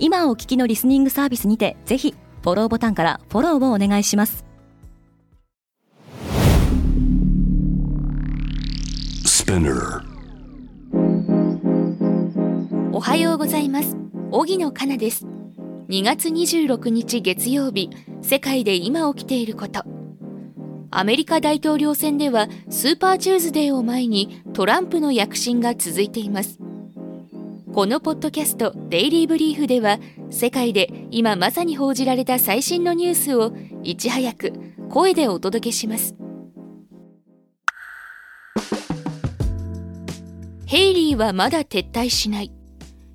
[0.00, 4.44] 今お聞きのリスニングサービスにてぜひフォローボタンからフォローをお願いします。
[12.92, 13.96] おはようございます。
[14.30, 15.26] 荻野かなです。
[15.88, 17.90] 2月26日月曜日
[18.22, 19.84] 世界で今起きていること。
[20.90, 26.57] アメリカ大統領選ではスーパーチューズデーを前にトランプの躍進が続いています
[27.78, 30.00] このポッドキャストデイリーブリーフでは
[30.30, 33.52] 世界で今まさに報じられた最新のニュースを
[33.84, 34.52] いち早く
[34.90, 36.16] 声でお届けします。
[40.66, 42.52] ヘイリーはまだ撤退しない。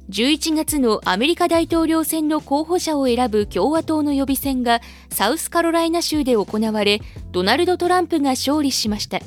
[0.10, 7.02] 11月のアメリカ大統領選の候補者を選ぶ共和党の予備選がサウスカロライナ州で行われ
[7.34, 9.20] ドナルド・トランプが勝利しました。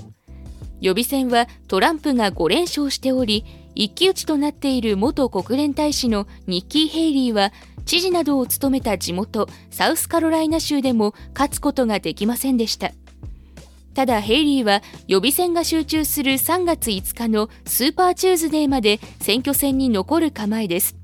[0.81, 7.53] 予備選はトランプが5連勝しており一騎打ちとなっている元国連大使のニッキー・ヘイリーは
[7.85, 12.91] 知事などを務めた地元サウスカロライナ州でも勝つことができませんでした。
[13.95, 20.97] ただヘイリーは予備選が集中する3月5日のスーパーチューズデーまで選挙戦に残る構えです。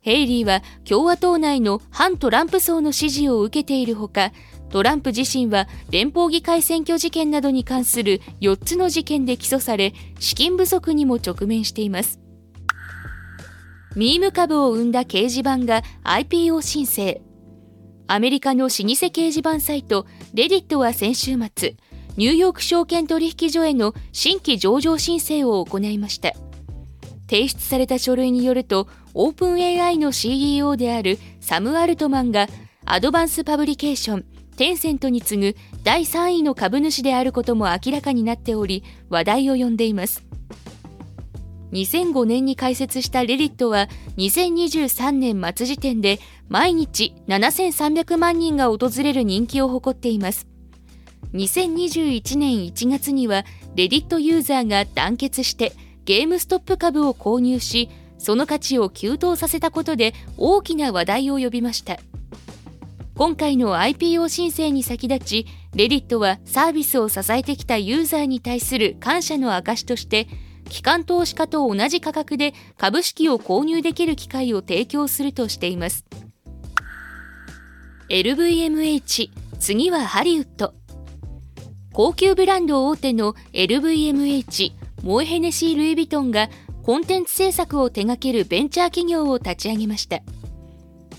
[0.00, 4.32] ヘイリーは共和党内の反トランプ層の支持を受けているほか
[4.70, 12.20] トランプ自身は連邦議会選挙事件などに関する4つの事件で起訴され資金不足にも直面しています。
[13.94, 17.22] ミーム株を生んだ掲示板が IPO 申請。
[18.08, 21.76] アメリカの老舗掲示板サイトレディットは先週末
[22.16, 26.32] ニューヨーク証券取引所への新規上場申請を行いました。
[27.28, 32.46] 提出された書類によるとオープン AI の CEO であるサム・アルトマンが
[32.84, 34.24] アドバンスパブリケーション
[34.56, 40.24] テンセントに次ぐ第3位の株主であることも明らかになっており話題を呼んでいます。
[41.72, 46.18] 2005年に開設したレディットは2023年末時点で
[46.48, 50.46] 毎日7300万人が訪れる人気を誇っています。
[51.34, 55.72] 2021年1月にはレディットユーザーが団結して
[56.06, 61.98] ゲームストップ株を購入しその価値を急騰させたことで大きな話題を呼びました。
[63.16, 70.28] 今回の IPO 申請に先立ちレディットはサービスを支えてきたユーザーに対する感謝の証として
[70.68, 76.04] 機関投資家と同じ価格で株式を購入できる機会を提供するとしています。
[78.10, 80.74] LVMH 次はハリウッド。
[81.94, 84.72] 高級ブランド大手の LVMH
[85.02, 86.50] モエヘネシー・ルイ・ヴィトンが
[86.82, 90.20] コンテンツ制作を手掛けるベンチャー企業を立ち上げました。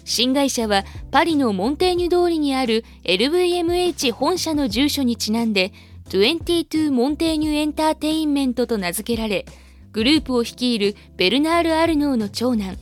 [0.08, 5.74] 新会社はパリのモンテーニュ通りにある LVMH 本社の住所にちなんで
[6.06, 9.46] 22モンテーニュエンターテインメントと名付けられ
[9.92, 12.78] グループを率いるベルナール・アルノーの長男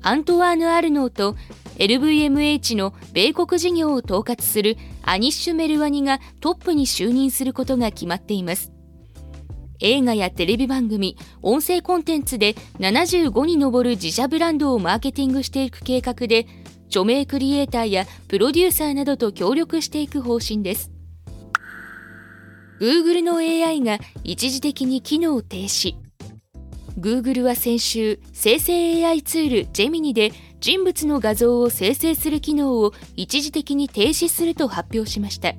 [0.00, 1.36] アントワーヌ・アルノーと
[1.76, 8.72] LVMH の米国事業を統括するアニッシュ・メルワニがトップに就任することが決まっています。
[9.80, 16.46] 映画やテレビ番組音声コンテンツで75に上る自社ブランドをマーケティングしていく計画で
[16.90, 20.90] 著名クリエイターやプロデューサーなどと協力していく方針です。
[22.80, 25.94] Google の AI が一時的に機能停止。
[26.98, 35.54] Google は先週生成 AI ツールジェミニで人物の画像を生成する機能を一時的に停止すると発表しました。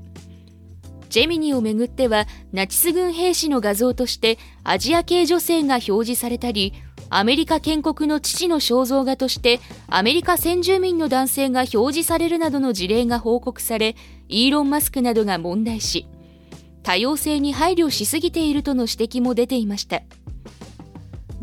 [1.09, 6.73] ジェミニをめぐってはナチス軍兵士の画像としてアジア系女性が表示されたり
[7.13, 13.97] アメリカ建国の父の肖像画としてアメリカ先住民の男性が表示されるなどの事例が報告され
[14.29, 16.07] イーロン・マスクなどが問題視。
[16.83, 20.03] 多様性に配慮しすぎているとの指摘も出ていました。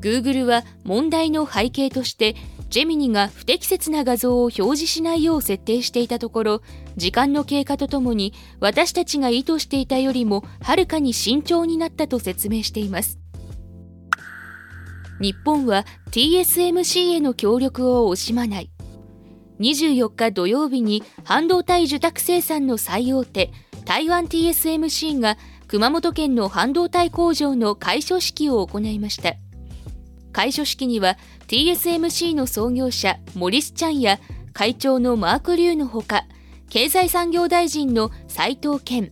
[0.00, 2.35] Google は問題の背景として
[2.70, 6.62] ジェミニが不適切な画像を表示しないよう設定していたところ
[6.97, 13.19] 時間の経過とともに私たちが意図していたよりもはるかに慎重になったと説明しています。
[15.20, 18.70] 日本は TSMC への協力を惜しまない。
[19.61, 23.50] 24日土曜日に半導体受託生産の最大手
[23.85, 25.37] 台湾 TSMC が
[25.67, 29.35] 熊本県の半導体工場の開所式を行いました。
[30.32, 31.17] 開所式には
[31.49, 34.20] TSMC の創業者モリス・チャンや
[34.53, 36.25] 会長のマーク・リューのほか
[36.69, 39.11] 経済産業大臣の斉藤健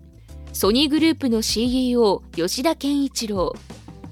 [0.53, 3.55] ソニーグループの CEO 吉田健一郎。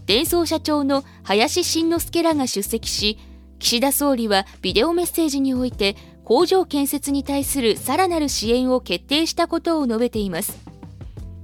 [0.06, 3.18] 電装社長の林慎之介らが出席し
[3.58, 10.58] 岸田総理はビデオメッセージにおいて工場建設に対するさらなる支援を決定したことを述べています。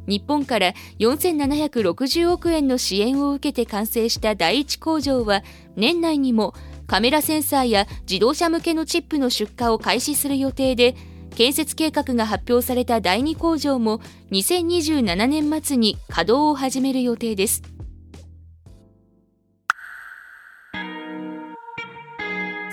[0.07, 5.43] 日本から4760億円の支援を受けて完成した第一工場は
[5.77, 6.55] 年内にも
[6.87, 10.97] カメラセンサーや自動車向けのチップの出荷を開始する予定で
[11.37, 14.01] 建設計画が発表された第2工場も
[14.33, 17.62] 2027年末に稼働を始める予定です。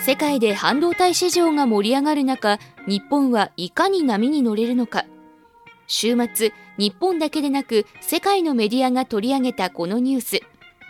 [0.07, 5.03] 世界で半導体市場が盛り上がる中日本はいかに波に乗れるのか
[5.85, 10.39] 週末日本だけでなく世界のメディアが取り上げたこのニュース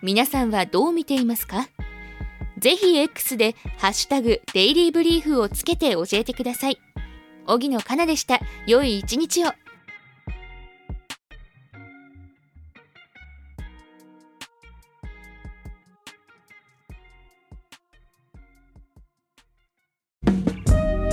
[0.03, 1.67] 皆さんはどう見ていますか？
[2.59, 6.79] ぜひ X でハッシュタグデイリーブリーフをつけて教えてください。
[7.47, 8.39] 荻野かなでした。
[8.67, 9.51] 良い一日を。